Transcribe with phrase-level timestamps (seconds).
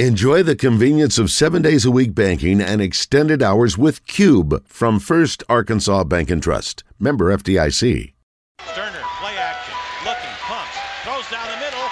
[0.00, 4.98] Enjoy the convenience of seven days a week banking and extended hours with Cube from
[4.98, 6.82] First Arkansas Bank and Trust.
[6.98, 8.12] Member FDIC.
[8.58, 11.88] Stoerner, play action, looking, pumps, throws down the middle.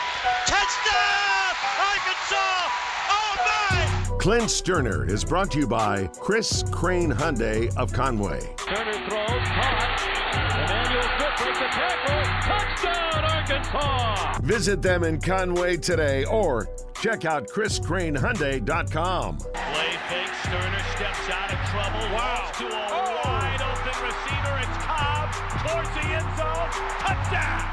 [0.48, 1.54] Touchdown!
[1.78, 2.70] Arkansas!
[3.08, 3.36] Oh
[4.10, 4.16] my!
[4.18, 8.40] Clint Stoerner is brought to you by Chris Crain Hyundai of Conway.
[8.56, 9.91] Turner throws, caught.
[13.74, 14.40] Arkansas!
[14.42, 16.68] Visit them in Conway today or
[17.00, 19.36] check out chriscrainhyundai.com.
[19.38, 22.00] Play fake, Stoerner steps out of trouble.
[22.14, 22.50] Wow.
[22.58, 23.20] To a oh.
[23.24, 24.58] wide open receiver.
[24.58, 25.32] It's Cobb
[25.66, 26.70] towards the end zone.
[26.98, 27.68] Touchdown!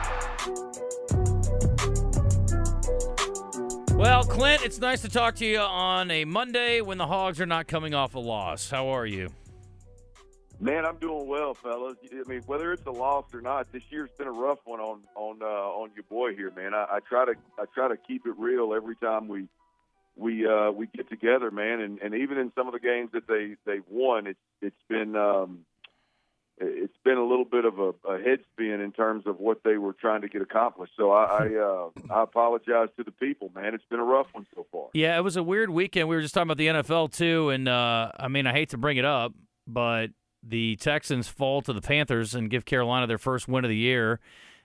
[3.98, 7.46] Well, Clint, it's nice to talk to you on a Monday when the Hogs are
[7.46, 8.70] not coming off a loss.
[8.70, 9.30] How are you?
[10.62, 11.96] Man, I'm doing well, fellas.
[12.12, 15.04] I mean, whether it's a loss or not, this year's been a rough one on
[15.16, 16.74] on uh, on your boy here, man.
[16.74, 19.48] I, I try to I try to keep it real every time we
[20.18, 21.80] we uh, we get together, man.
[21.80, 25.16] And, and even in some of the games that they they've won, it's it's been
[25.16, 25.60] um,
[26.58, 29.78] it's been a little bit of a, a head spin in terms of what they
[29.78, 30.92] were trying to get accomplished.
[30.98, 33.74] So I I, uh, I apologize to the people, man.
[33.74, 34.90] It's been a rough one so far.
[34.94, 36.10] Yeah, it was a weird weekend.
[36.10, 38.78] We were just talking about the NFL too, and uh, I mean, I hate to
[38.78, 39.34] bring it up,
[39.66, 40.10] but
[40.42, 44.20] the Texans fall to the Panthers and give Carolina their first win of the year.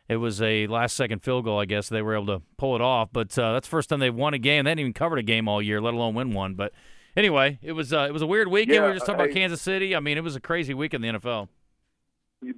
[0.08, 1.88] It was a last second field goal, I guess.
[1.88, 4.34] They were able to pull it off, but uh, that's the first time they've won
[4.34, 4.64] a game.
[4.64, 6.54] They hadn't even covered a game all year, let alone win one.
[6.54, 6.72] But
[7.16, 8.74] anyway, it was uh, it was a weird weekend.
[8.74, 9.96] Yeah, we were just talking I- about Kansas City.
[9.96, 11.48] I mean, it was a crazy week in the NFL.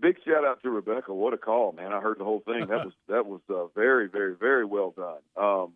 [0.00, 1.14] Big shout out to Rebecca.
[1.14, 1.92] What a call, man!
[1.92, 2.66] I heard the whole thing.
[2.66, 5.18] That was that was uh, very, very, very well done.
[5.36, 5.74] Um,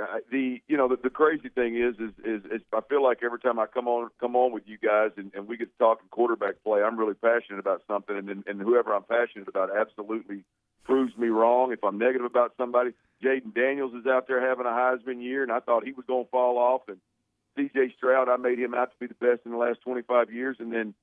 [0.00, 3.18] uh, the you know the, the crazy thing is, is is is I feel like
[3.22, 5.78] every time I come on come on with you guys and, and we get to
[5.78, 9.70] talking quarterback play, I'm really passionate about something, and, and and whoever I'm passionate about
[9.74, 10.44] absolutely
[10.84, 11.72] proves me wrong.
[11.72, 12.90] If I'm negative about somebody,
[13.22, 16.24] Jayden Daniels is out there having a Heisman year, and I thought he was going
[16.24, 16.98] to fall off, and
[17.56, 17.94] C.J.
[17.96, 20.72] Stroud, I made him out to be the best in the last 25 years, and
[20.72, 20.94] then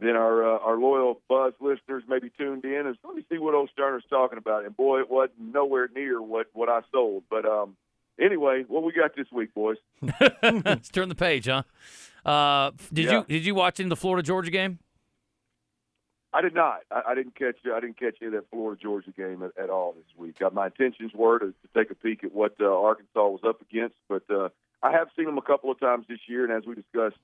[0.00, 3.54] then our uh, our loyal Buzz listeners maybe tuned in and let me see what
[3.54, 4.64] old Stoerner's talking about.
[4.64, 7.24] And boy, it wasn't nowhere near what what I sold.
[7.30, 7.76] But um,
[8.20, 9.76] anyway, what we got this week, boys?
[10.42, 11.62] Let's turn the page, huh?
[12.28, 13.12] Uh, did Yeah.
[13.12, 14.78] you did you watch in the Florida Georgia game?
[16.32, 16.80] I did not.
[16.90, 17.56] I, I didn't catch.
[17.72, 20.36] I didn't catch any of that Florida Georgia game at, at all this week.
[20.44, 23.60] Uh, my intentions were to, to take a peek at what uh, Arkansas was up
[23.62, 24.48] against, but uh,
[24.82, 26.44] I have seen them a couple of times this year.
[26.44, 27.18] And as we discussed,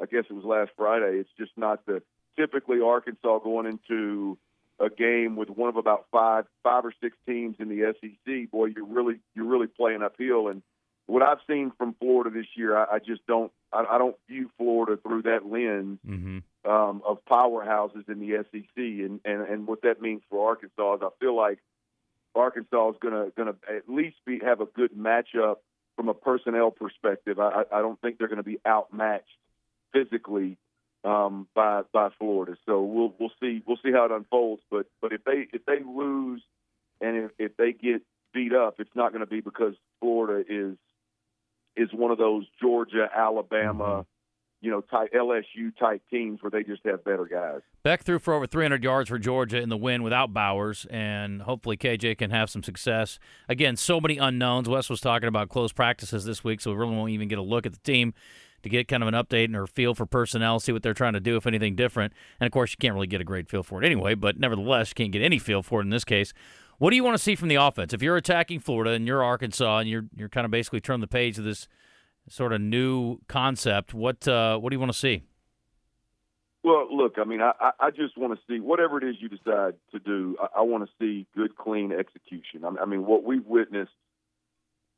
[0.00, 1.18] I guess it was last Friday.
[1.18, 2.02] It's just not the
[2.36, 4.36] typically Arkansas going into
[4.80, 8.50] a game with one of about five, five or six teams in the SEC.
[8.50, 10.48] Boy, you're really you're really playing uphill.
[10.48, 10.62] And
[11.06, 13.52] what I've seen from Florida this year, I, I just don't.
[13.72, 16.70] I, I don't view Florida through that lens Mm-hmm.
[16.70, 21.00] um, of powerhouses in the SEC, and, and and what that means for Arkansas is
[21.02, 21.58] I feel like
[22.34, 25.56] Arkansas is going to going to at least be have a good matchup
[25.96, 27.38] from a personnel perspective.
[27.38, 29.26] I, I I don't think they're going to be outmatched
[29.92, 30.56] physically
[31.04, 32.56] um, by by Florida.
[32.66, 34.62] So we'll we'll see we'll see how it unfolds.
[34.70, 36.42] But but if they if they lose
[37.00, 38.02] and if, if they get
[38.32, 40.76] beat up, it's not going to be because Florida is
[41.76, 44.04] is one of those Georgia, Alabama,
[44.60, 47.60] you know, type LSU type teams where they just have better guys.
[47.82, 51.76] Beck threw for over 300 yards for Georgia in the win without Bowers, and hopefully
[51.76, 53.18] KJ can have some success.
[53.48, 54.68] Again, so many unknowns.
[54.68, 57.42] Wes was talking about close practices this week, so we really won't even get a
[57.42, 58.12] look at the team
[58.62, 61.12] to get kind of an update and or feel for personnel, see what they're trying
[61.14, 62.12] to do, if anything different.
[62.38, 64.90] And of course, you can't really get a great feel for it anyway, but nevertheless,
[64.90, 66.32] you can't get any feel for it in this case.
[66.78, 67.92] What do you want to see from the offense?
[67.92, 71.06] If you're attacking Florida and you're Arkansas and you're you're kind of basically turning the
[71.08, 71.68] page of this
[72.28, 75.24] sort of new concept, what uh, what do you want to see?
[76.62, 79.28] Well, look, I mean, I, I- I just want to see whatever it is you
[79.28, 80.36] decide to do.
[80.40, 82.64] I, I want to see good, clean execution.
[82.64, 83.92] I, I mean, what we've witnessed,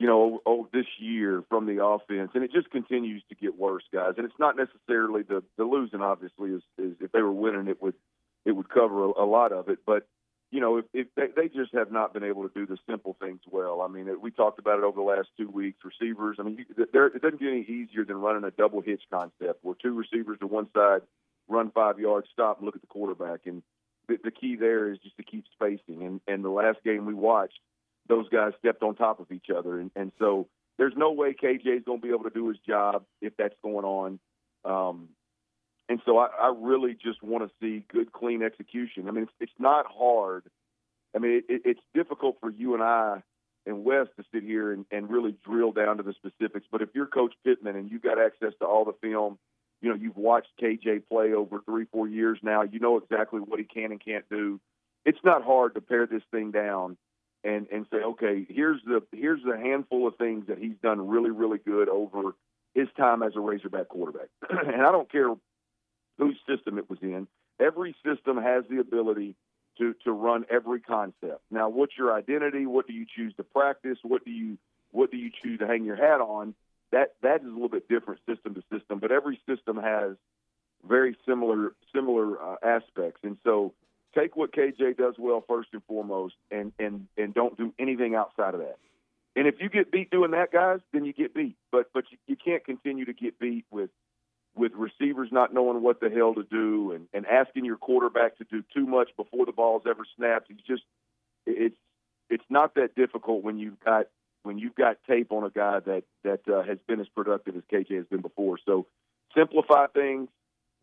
[0.02, 3.84] you know, oh, this year from the offense, and it just continues to get worse,
[3.94, 4.14] guys.
[4.16, 6.00] And it's not necessarily the the losing.
[6.00, 7.94] Obviously, is, is if they were winning, it would
[8.44, 9.78] it would cover a, a lot of it.
[9.86, 10.08] But
[10.50, 13.16] you know, if, if they, they just have not been able to do the simple
[13.20, 13.80] things well.
[13.80, 15.78] I mean, we talked about it over the last two weeks.
[15.84, 19.04] Receivers, I mean, you, there, it doesn't get any easier than running a double hitch
[19.08, 21.02] concept where two receivers to one side
[21.46, 23.42] run five yards, stop, and look at the quarterback.
[23.46, 23.62] And
[24.08, 26.02] the, the key there is just to keep spacing.
[26.02, 27.60] And, and the last game we watched,
[28.12, 29.80] those guys stepped on top of each other.
[29.80, 32.58] And, and so there's no way KJ is going to be able to do his
[32.58, 34.18] job if that's going on.
[34.66, 35.08] Um,
[35.88, 39.08] and so I, I really just want to see good, clean execution.
[39.08, 40.44] I mean, it's, it's not hard.
[41.16, 43.22] I mean, it, it's difficult for you and I
[43.64, 46.66] and Wes to sit here and, and really drill down to the specifics.
[46.70, 49.38] But if you're Coach Pittman and you've got access to all the film,
[49.80, 53.58] you know, you've watched KJ play over three, four years now, you know exactly what
[53.58, 54.60] he can and can't do.
[55.06, 56.98] It's not hard to pare this thing down
[57.44, 61.30] and and say, okay, here's the here's the handful of things that he's done really
[61.30, 62.34] really good over
[62.74, 64.28] his time as a Razorback quarterback.
[64.50, 65.34] and I don't care
[66.18, 67.26] whose system it was in.
[67.60, 69.36] Every system has the ability
[69.78, 71.42] to to run every concept.
[71.50, 72.66] Now, what's your identity?
[72.66, 73.98] What do you choose to practice?
[74.02, 74.58] What do you
[74.90, 76.54] what do you choose to hang your hat on?
[76.92, 80.16] That that is a little bit different system to system, but every system has
[80.86, 83.20] very similar similar uh, aspects.
[83.22, 83.72] And so,
[84.14, 88.54] take what KJ does well first and foremost, and and and don't do anything outside
[88.54, 88.78] of that.
[89.34, 91.56] And if you get beat doing that, guys, then you get beat.
[91.70, 93.90] But but you, you can't continue to get beat with
[94.54, 98.44] with receivers not knowing what the hell to do and, and asking your quarterback to
[98.44, 100.50] do too much before the ball's ever snapped.
[100.50, 100.82] It's just
[101.46, 101.76] it's
[102.28, 104.06] it's not that difficult when you've got
[104.42, 107.62] when you've got tape on a guy that that uh, has been as productive as
[107.72, 108.58] KJ has been before.
[108.64, 108.86] So
[109.36, 110.28] simplify things.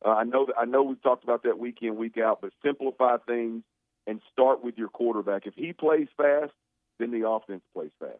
[0.05, 2.51] Uh, I know that I know we've talked about that week in week out, but
[2.63, 3.63] simplify things
[4.07, 5.45] and start with your quarterback.
[5.45, 6.53] If he plays fast,
[6.99, 8.19] then the offense plays fast.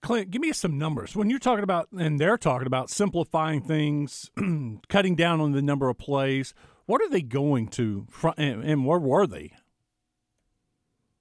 [0.00, 1.16] Clint, give me some numbers.
[1.16, 4.30] When you're talking about, and they're talking about simplifying things,
[4.88, 6.54] cutting down on the number of plays,
[6.86, 8.06] what are they going to,
[8.36, 9.52] and, and where were they?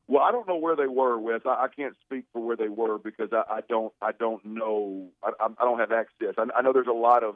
[0.07, 1.41] Well, I don't know where they were, Wes.
[1.45, 3.91] I, I can't speak for where they were because I, I don't.
[4.01, 5.09] I don't know.
[5.21, 6.35] I, I don't have access.
[6.38, 7.35] I, I know there's a lot of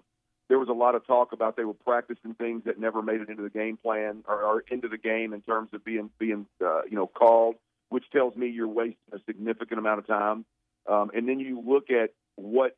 [0.52, 3.30] there was a lot of talk about they were practicing things that never made it
[3.30, 6.82] into the game plan or, or into the game in terms of being being uh,
[6.90, 7.56] you know called,
[7.88, 10.44] which tells me you're wasting a significant amount of time.
[10.88, 12.76] Um, and then you look at what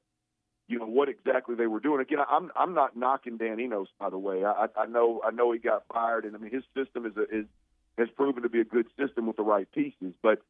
[0.68, 2.00] you know what exactly they were doing.
[2.00, 4.46] Again, I'm I'm not knocking Dan Enos, by the way.
[4.46, 7.24] I, I know I know he got fired, and I mean his system is a,
[7.24, 7.46] is
[7.98, 10.14] has proven to be a good system with the right pieces.
[10.22, 10.44] But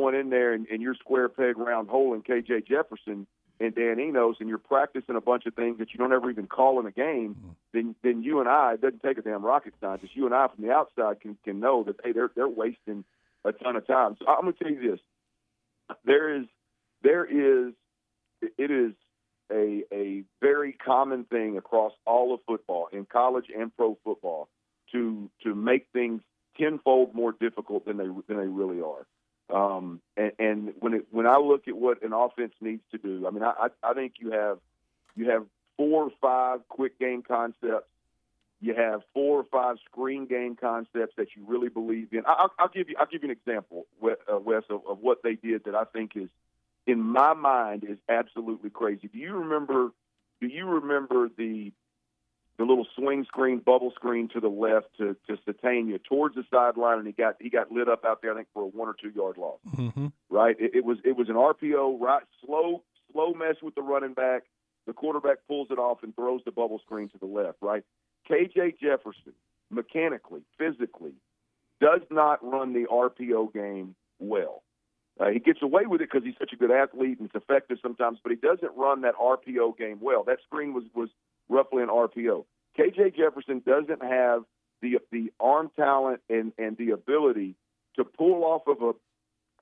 [0.00, 3.26] going in there and, and you're square peg round hole in KJ Jefferson
[3.60, 6.46] and Dan Enos, and you're practicing a bunch of things that you don't ever even
[6.46, 7.50] call in a game, mm-hmm.
[7.74, 10.16] then then you and I it doesn't take a damn rocket scientist.
[10.16, 13.04] You and I from the outside can can know that hey they're they're wasting
[13.44, 14.16] a ton of time.
[14.18, 15.00] So I'm going to tell you this:
[16.04, 16.46] there is
[17.02, 17.74] there is
[18.40, 18.92] it is
[19.52, 24.48] a a very common thing across all of football in college and pro football
[24.92, 26.22] to to make things
[26.58, 29.06] tenfold more difficult than they than they really are.
[29.52, 33.26] Um, and, and when it, when I look at what an offense needs to do,
[33.26, 34.58] I mean, I, I think you have
[35.16, 35.44] you have
[35.76, 37.88] four or five quick game concepts.
[38.62, 42.22] You have four or five screen game concepts that you really believe in.
[42.26, 45.64] I'll, I'll give you I'll give you an example, Wes, of, of what they did
[45.64, 46.28] that I think is
[46.86, 49.08] in my mind is absolutely crazy.
[49.08, 49.90] Do you remember?
[50.40, 51.72] Do you remember the
[52.60, 56.98] the little swing screen, bubble screen to the left to to Sategna towards the sideline,
[56.98, 58.32] and he got he got lit up out there.
[58.32, 59.58] I think for a one or two yard loss.
[59.74, 60.08] Mm-hmm.
[60.28, 60.56] Right?
[60.60, 62.22] It, it was it was an RPO, right?
[62.44, 64.42] Slow slow mess with the running back.
[64.86, 67.56] The quarterback pulls it off and throws the bubble screen to the left.
[67.62, 67.82] Right?
[68.30, 69.32] KJ Jefferson,
[69.70, 71.14] mechanically, physically,
[71.80, 74.64] does not run the RPO game well.
[75.18, 77.78] Uh, he gets away with it because he's such a good athlete and it's effective
[77.80, 80.24] sometimes, but he doesn't run that RPO game well.
[80.24, 81.08] That screen was was
[81.50, 82.44] roughly an RPO.
[82.78, 84.44] KJ Jefferson doesn't have
[84.82, 87.54] the the arm talent and and the ability
[87.96, 88.92] to pull off of a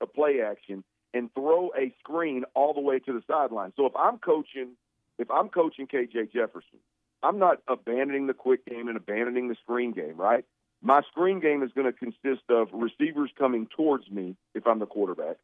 [0.02, 0.84] a play action
[1.14, 3.72] and throw a screen all the way to the sideline.
[3.76, 4.70] So if I'm coaching
[5.18, 6.78] if I'm coaching KJ Jefferson,
[7.22, 10.44] I'm not abandoning the quick game and abandoning the screen game, right?
[10.80, 14.86] My screen game is going to consist of receivers coming towards me if I'm the
[14.86, 15.36] quarterback,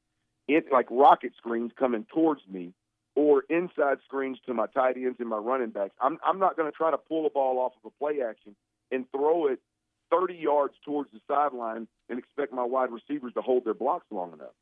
[0.46, 2.72] it like rocket screens coming towards me,
[3.16, 5.94] or inside screens to my tight ends and my running backs.
[6.00, 8.56] I'm I'm not going to try to pull a ball off of a play action
[8.90, 9.60] and throw it
[10.10, 14.32] 30 yards towards the sideline and expect my wide receivers to hold their blocks long
[14.32, 14.54] enough.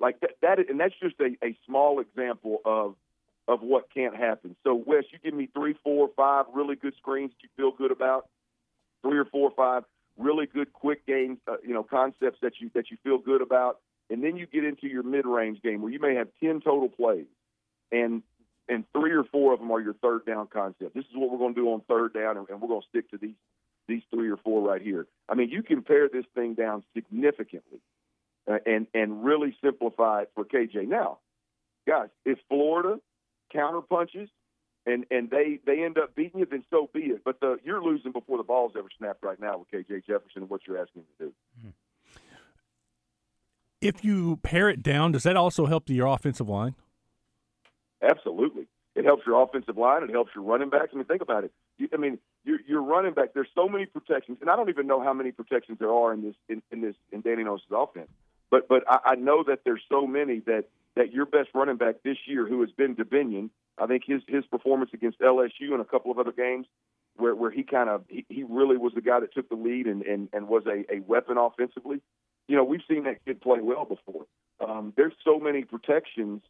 [0.00, 2.94] Like that, that and that's just a, a small example of
[3.48, 4.56] of what can't happen.
[4.64, 7.92] So, Wes, you give me three, four, five really good screens that you feel good
[7.92, 8.28] about,
[9.02, 9.84] three or four or five
[10.18, 13.80] really good quick game, uh, you know, concepts that you that you feel good about,
[14.10, 17.26] and then you get into your mid-range game where you may have ten total plays,
[17.92, 18.22] and
[18.68, 20.94] and three or four of them are your third down concept.
[20.94, 22.88] This is what we're going to do on third down, and, and we're going to
[22.88, 23.36] stick to these
[23.88, 25.06] these three or four right here.
[25.28, 27.80] I mean, you can pare this thing down significantly,
[28.50, 30.88] uh, and and really simplify it for KJ.
[30.88, 31.18] Now,
[31.86, 33.00] guys, if Florida
[33.52, 34.28] counter punches
[34.86, 37.22] and and they they end up beating you, then so be it.
[37.24, 40.50] But the, you're losing before the ball's ever snapped right now with KJ Jefferson and
[40.50, 41.32] what you're asking him to do.
[43.80, 46.74] If you pare it down, does that also help your offensive line?
[48.02, 50.02] Absolutely, it helps your offensive line.
[50.02, 50.88] It helps your running backs.
[50.92, 51.52] I mean, think about it.
[51.78, 53.34] You, I mean, your, your running back.
[53.34, 56.22] There's so many protections, and I don't even know how many protections there are in
[56.22, 58.08] this in, in this in Danny Enos' offense.
[58.50, 61.96] But but I, I know that there's so many that that your best running back
[62.04, 65.84] this year, who has been Dubinion, I think his his performance against LSU and a
[65.84, 66.66] couple of other games
[67.16, 69.86] where where he kind of he, he really was the guy that took the lead
[69.86, 72.00] and and, and was a, a weapon offensively.
[72.48, 74.26] you know, we've seen that kid play well before.
[74.66, 76.42] Um, there's so many protections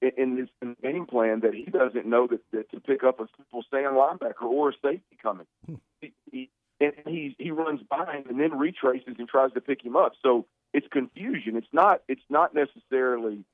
[0.00, 3.26] in, this in game plan that he doesn't know that, that to pick up a
[3.36, 5.46] simple stand linebacker or a safety coming.
[5.66, 5.74] Hmm.
[6.00, 6.50] he, he,
[6.80, 10.12] and he he runs by him and then retraces and tries to pick him up.
[10.22, 11.56] So it's confusion.
[11.56, 13.44] It's not it's not necessarily,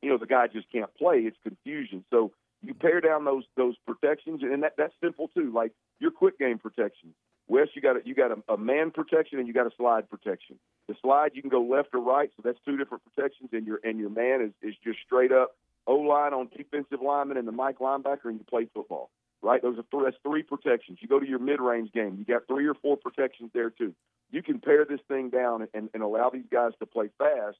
[0.00, 1.18] you know, the guy just can't play.
[1.18, 2.04] It's confusion.
[2.10, 5.52] So you pare down those those protections, and that that's simple too.
[5.54, 7.14] Like your quick game protection.
[7.48, 10.08] Wes, you got a, you got a, a man protection and you got a slide
[10.08, 10.56] protection.
[10.88, 13.80] The slide you can go left or right, so that's two different protections, and your
[13.84, 15.56] and your man is, is just straight up
[15.86, 19.10] O line on defensive lineman and the Mike linebacker, and you play football.
[19.42, 19.62] Right?
[19.62, 20.98] Those are three, that's three protections.
[21.00, 23.94] You go to your mid range game, you got three or four protections there too.
[24.30, 27.56] You can pare this thing down and, and allow these guys to play fast.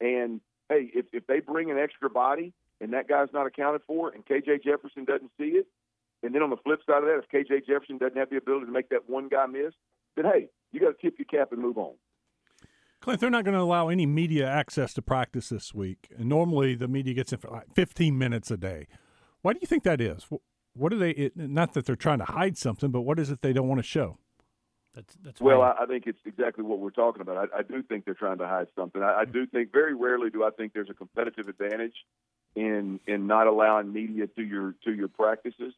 [0.00, 4.10] And hey, if if they bring an extra body and that guy's not accounted for,
[4.10, 5.66] and KJ Jefferson doesn't see it,
[6.22, 8.66] and then on the flip side of that, if KJ Jefferson doesn't have the ability
[8.66, 9.74] to make that one guy miss,
[10.14, 11.94] then hey, you got to tip your cap and move on.
[13.06, 16.08] Clint, they're not going to allow any media access to practice this week.
[16.18, 18.88] And normally the media gets in for like 15 minutes a day.
[19.42, 20.26] Why do you think that is?
[20.74, 23.42] What do they, it, not that they're trying to hide something, but what is it
[23.42, 24.18] they don't want to show?
[24.92, 27.48] That's, that's well, I, I, think it's exactly what we're talking about.
[27.54, 29.00] I, I do think they're trying to hide something.
[29.00, 31.94] I, I do think very rarely do I think there's a competitive advantage
[32.56, 35.74] in in not allowing media to your to your practices.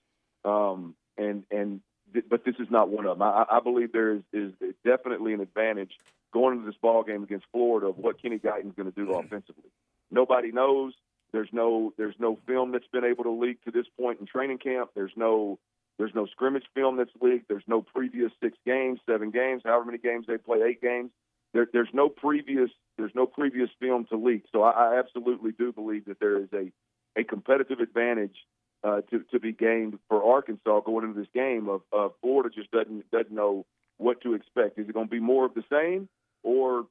[0.46, 1.82] Um, and and
[2.30, 3.28] but this is not one of them.
[3.28, 5.98] I, I believe there is, is definitely an advantage
[6.32, 9.70] going into this ball game against Florida of what Kenny Guiton's going to do offensively.
[10.10, 10.94] Nobody knows.
[11.32, 14.58] There's no there's no film that's been able to leak to this point in training
[14.58, 14.90] camp.
[14.94, 15.58] There's no
[15.98, 17.48] there's no scrimmage film that's leaked.
[17.48, 21.10] There's no previous six games, seven games, however many games they play, eight games.
[21.52, 24.44] There, there's no previous there's no previous film to leak.
[24.52, 26.72] So I, I absolutely do believe that there is a
[27.18, 28.36] a competitive advantage
[28.84, 31.68] uh, to to be gained for Arkansas going into this game.
[31.68, 33.66] Of, of Florida just doesn't doesn't know
[33.98, 34.78] what to expect.
[34.78, 36.08] Is it going to be more of the same,
[36.48, 36.86] or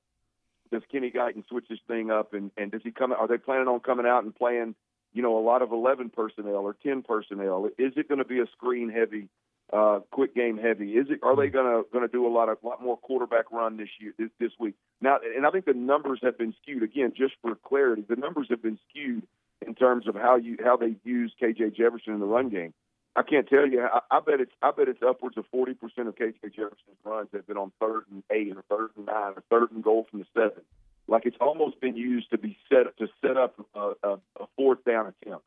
[0.71, 2.33] does Kenny Guiton switch this thing up?
[2.33, 3.11] And, and does he come?
[3.11, 4.75] Are they planning on coming out and playing,
[5.13, 7.65] you know, a lot of eleven personnel or ten personnel?
[7.79, 9.29] Is it going to be a screen heavy,
[9.73, 10.91] uh, quick game heavy?
[10.91, 11.19] Is it?
[11.23, 13.89] Are they going to going to do a lot of lot more quarterback run this
[13.99, 14.75] year this, this week?
[15.01, 17.13] Now, and I think the numbers have been skewed again.
[17.17, 19.25] Just for clarity, the numbers have been skewed
[19.65, 22.73] in terms of how you how they use KJ Jefferson in the run game.
[23.17, 23.81] I can't tell you.
[23.81, 27.29] I, I bet it's I bet it's upwards of forty percent of KJ Jefferson's runs
[27.33, 30.19] have been on third and eight or third and nine or third and goal from
[30.19, 30.61] the seven.
[31.07, 34.85] Like it's almost been used to be set to set up a, a, a fourth
[34.85, 35.45] down attempt,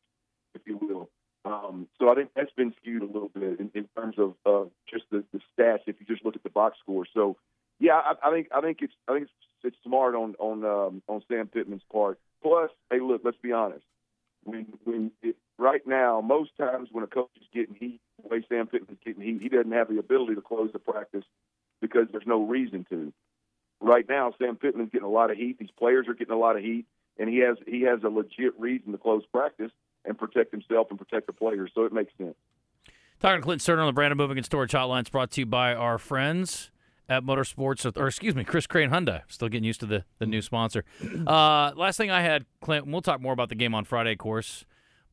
[0.53, 1.09] if you will.
[1.45, 4.69] Um, so I think that's been skewed a little bit in, in terms of uh,
[4.91, 5.87] just the, the stats.
[5.87, 7.37] If you just look at the box score, so
[7.79, 11.01] yeah, I, I think I think it's I think it's, it's smart on on um,
[11.07, 12.19] on Sam Pittman's part.
[12.43, 13.85] Plus, hey, look, let's be honest.
[14.43, 18.45] When when it, right now, most times when a coach is getting heat, the way
[18.49, 21.23] Sam Pittman's getting heat, he doesn't have the ability to close the practice
[21.81, 23.13] because there's no reason to.
[23.79, 25.57] Right now, Sam Pittman's getting a lot of heat.
[25.59, 26.85] These players are getting a lot of heat,
[27.17, 29.71] and he has he has a legit reason to close practice
[30.05, 31.71] and protect himself and protect the players.
[31.75, 32.35] So it makes sense.
[33.19, 35.45] Talking to Clinton Stoerner on the Brandon Moving and Storage Hotline is brought to you
[35.45, 36.70] by our friends
[37.11, 39.23] at Motorsports, or excuse me, Chris Crain Hyundai.
[39.27, 40.85] Still getting used to the, the new sponsor.
[41.27, 44.17] Uh, last thing I had, Clint, we'll talk more about the game on Friday, of
[44.17, 44.65] course.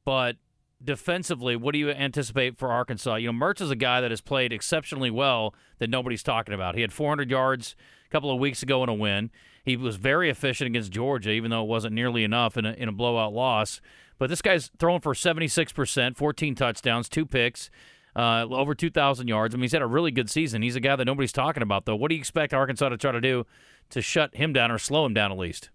[0.05, 0.37] But
[0.83, 3.17] defensively, what do you anticipate for Arkansas?
[3.17, 6.75] You know, Mertz is a guy that has played exceptionally well that nobody's talking about.
[6.75, 7.77] He had 400 yards
[8.07, 9.31] a couple of weeks ago in a win.
[9.65, 12.89] He was very efficient against Georgia, even though it wasn't nearly enough in a, in
[12.89, 13.81] a blowout loss.
[14.19, 17.71] But this guy's throwing for 76%, 14 touchdowns, two picks,
[18.17, 19.55] uh, over 2,000 yards.
[19.55, 20.63] I mean, he's had a really good season.
[20.63, 21.97] He's a guy that nobody's talking about, though.
[21.97, 23.47] What do you expect Arkansas to try to do
[23.91, 25.71] to shut him down or slow him down at least?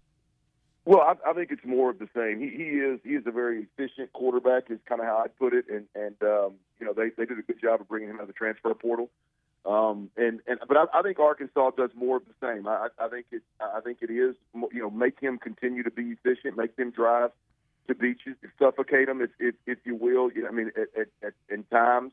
[0.85, 2.39] Well, I, I think it's more of the same.
[2.39, 5.53] He, he is he is a very efficient quarterback, is kind of how I'd put
[5.53, 5.65] it.
[5.69, 8.23] And and um, you know they they did a good job of bringing him out
[8.23, 9.09] of the transfer portal.
[9.65, 12.67] Um, and and but I, I think Arkansas does more of the same.
[12.67, 14.35] I, I think it I think it is
[14.73, 17.31] you know make him continue to be efficient, make them drive
[17.87, 20.31] to beaches, suffocate them if if, if you will.
[20.47, 22.11] I mean, at, at, at in times,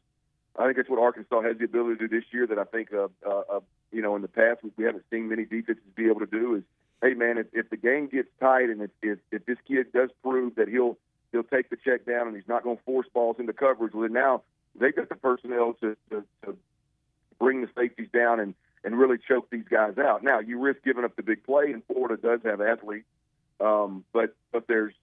[0.61, 2.47] I think that's what Arkansas has the ability to do this year.
[2.47, 5.29] That I think uh, uh, uh you know in the past we, we haven't seen
[5.29, 6.63] many defenses be able to do is
[7.03, 10.11] hey man, if, if the game gets tight and if, if if this kid does
[10.23, 10.99] prove that he'll
[11.33, 14.03] he'll take the check down and he's not going to force balls into coverage, well
[14.03, 14.43] then now
[14.79, 16.57] they got the personnel to, to to
[17.39, 20.23] bring the safeties down and and really choke these guys out.
[20.23, 23.07] Now you risk giving up the big play, and Florida does have athletes,
[23.61, 24.95] um, but but there's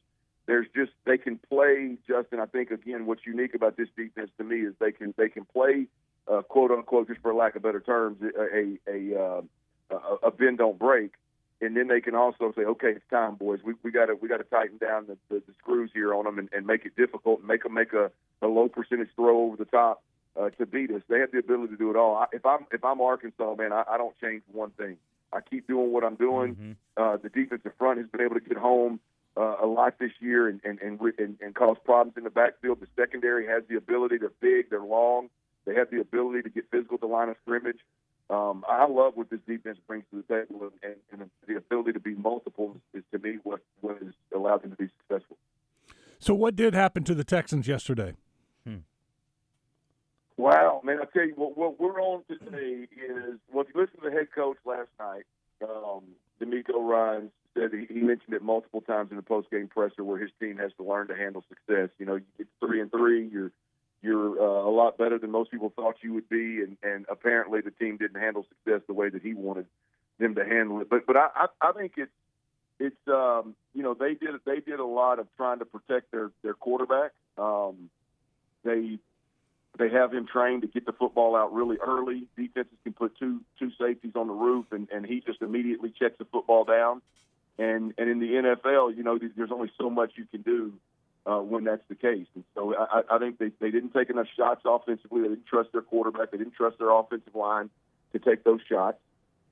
[0.48, 1.98] there's just they can play.
[2.08, 5.30] Justin, I think again, what's unique about this defense to me is they can they
[5.30, 5.88] can play
[6.28, 9.22] uh, quote unquote, just for lack of better terms, a a, a,
[9.92, 11.12] uh, a, bend don't break
[11.62, 13.60] and then they can also say, okay, it's time, boys.
[13.64, 16.26] We we got to we got to tighten down the, the, the screws here on
[16.26, 18.12] them and, and make it difficult and make them make a,
[18.42, 20.04] a low percentage throw over the top
[20.40, 21.02] uh, to beat us.
[21.10, 22.16] They have the ability to do it all.
[22.16, 24.98] I, if I'm if I'm Arkansas, man, I, I don't change one thing.
[25.34, 26.56] I keep doing what I'm doing.
[26.56, 26.72] Mm-hmm.
[26.96, 29.00] Uh, the defensive front has been able to get home
[29.38, 32.80] uh, a lot this year and and, and and and cause problems in the backfield.
[32.80, 34.18] The secondary has the ability.
[34.18, 34.70] They're big.
[34.70, 35.30] They're long.
[35.66, 37.80] They have the ability to get physical at the line of scrimmage.
[38.30, 42.00] Um, I love what this defense brings to the table, and, and the ability to
[42.00, 45.38] be multiple is, is to me what what has allowed them to be successful.
[46.20, 48.14] So, what did happen to the Texans yesterday?
[50.38, 51.00] Wow, man!
[51.02, 53.66] I tell you what, what we're on today is well.
[53.68, 55.24] If you listen to the head coach last night,
[55.64, 56.04] um,
[56.40, 60.20] DeMeco Ryan said he, he mentioned it multiple times in the post game presser where
[60.20, 61.90] his team has to learn to handle success.
[61.98, 63.52] You know, you get three and three, you're
[64.02, 67.62] you're uh, a lot better than most people thought you would be, and and apparently
[67.62, 69.66] the team didn't handle success the way that he wanted
[70.20, 70.90] them to handle it.
[70.90, 72.12] But but I I, I think it's
[72.80, 76.32] it's um, you know they did they did a lot of trying to protect their
[76.44, 77.12] their quarterback.
[77.38, 77.90] Um,
[78.64, 79.00] they
[79.78, 82.24] they have him trained to get the football out really early.
[82.36, 86.16] Defenses can put two two safeties on the roof, and, and he just immediately checks
[86.18, 87.02] the football down.
[87.60, 90.74] And and in the NFL, you know, there's only so much you can do
[91.26, 92.28] uh, when that's the case.
[92.36, 95.22] And so I, I think they, they didn't take enough shots offensively.
[95.22, 96.32] They didn't trust their quarterback.
[96.32, 97.70] They didn't trust their offensive line
[98.14, 98.98] to take those shots.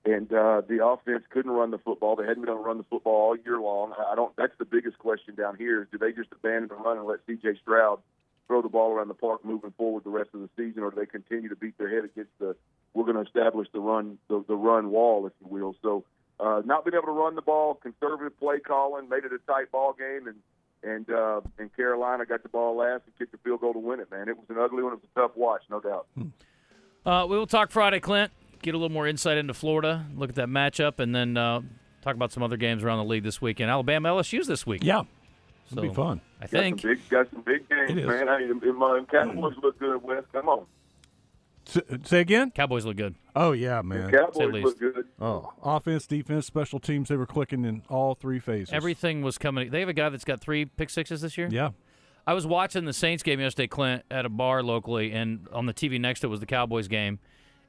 [0.05, 2.15] And uh, the offense couldn't run the football.
[2.15, 3.93] They hadn't been able to run the football all year long.
[3.97, 4.35] I don't.
[4.35, 7.19] That's the biggest question down here: is do they just abandon the run and let
[7.25, 7.57] C.J.
[7.63, 7.99] Stroud
[8.45, 10.97] throw the ball around the park moving forward the rest of the season, or do
[10.97, 12.55] they continue to beat their head against the
[12.93, 15.75] we're going to establish the run the, the run wall, if you will.
[15.81, 16.05] So
[16.39, 19.71] uh, not being able to run the ball, conservative play calling, made it a tight
[19.71, 20.35] ball game, and
[20.83, 23.99] and uh, and Carolina got the ball last and kicked the field goal to win
[23.99, 24.11] it.
[24.11, 24.93] Man, it was an ugly one.
[24.93, 26.07] It was a tough watch, no doubt.
[27.05, 28.31] Uh, we will talk Friday, Clint.
[28.61, 30.05] Get a little more insight into Florida.
[30.15, 31.61] Look at that matchup, and then uh,
[32.01, 33.69] talk about some other games around the league this weekend.
[33.69, 34.83] Alabama LSU's this week.
[34.83, 35.01] Yeah,
[35.69, 36.21] so, it'll be fun.
[36.39, 36.81] I Got think.
[36.81, 38.07] some big, got some big games, It is.
[38.07, 38.27] man.
[38.29, 40.23] I mean, if my Cowboys look good, Wes.
[40.33, 40.65] Come on, S-
[41.65, 42.51] say again?
[42.51, 43.15] Cowboys look good.
[43.35, 44.11] Oh yeah, man.
[44.11, 45.05] Cowboys look good.
[45.19, 47.09] Oh, offense, defense, special teams.
[47.09, 48.73] They were clicking in all three phases.
[48.73, 49.71] Everything was coming.
[49.71, 51.47] They have a guy that's got three pick sixes this year.
[51.51, 51.71] Yeah.
[52.27, 55.73] I was watching the Saints game yesterday, Clint, at a bar locally, and on the
[55.73, 57.19] TV next to it was the Cowboys game.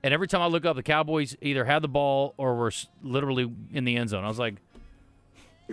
[0.02, 3.50] And every time I look up, the Cowboys either had the ball or were literally
[3.72, 4.24] in the end zone.
[4.24, 4.54] I was like,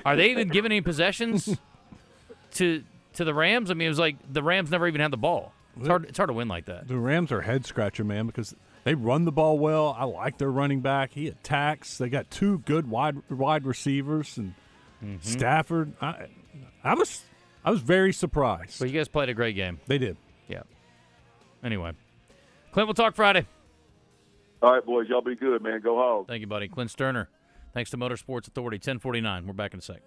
[0.06, 1.58] "Are they even giving any possessions
[2.56, 5.18] to to the Rams?" I mean, it was like the Rams never even had the
[5.18, 5.54] ball.
[5.78, 6.06] It's hard.
[6.06, 6.88] It's hard to win like that.
[6.88, 9.96] The Rams are head scratcher, man, because they run the ball well.
[9.98, 11.14] I like their running back.
[11.14, 11.98] He attacks.
[11.98, 14.54] They got two good wide wide receivers and
[15.04, 15.18] Mm-hmm.
[15.20, 15.92] Stafford.
[16.02, 16.28] I,
[16.82, 17.24] I was
[17.66, 18.80] I was very surprised.
[18.80, 19.82] But you guys played a great game.
[19.86, 20.16] they did.
[20.48, 20.62] Yeah.
[21.62, 21.92] Anyway,
[22.72, 23.46] Clint, we'll talk Friday.
[24.62, 25.82] All right, boys, y'all be good, man.
[25.82, 26.24] Go home.
[26.26, 26.70] Thank you, buddy.
[26.70, 27.28] Clint Stoerner.
[27.74, 28.78] Thanks to Motorsports Authority.
[28.78, 29.46] 1049.
[29.46, 30.02] We're back in a sec.